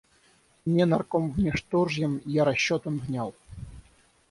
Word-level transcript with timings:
Не 0.65 0.85
наркомвнешторжьим 0.85 2.23
я 2.25 2.43
расчетам 2.43 2.97
внял. 2.97 3.35